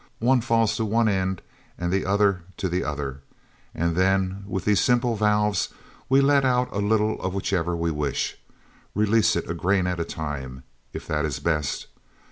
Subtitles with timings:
[0.17, 1.43] One falls to one end
[1.77, 3.21] and the other to the other.
[3.75, 5.69] And then, with these simple valves,
[6.09, 10.63] we let out a little of whichever we wish—release it a grain at a time,
[10.91, 11.85] if that is best.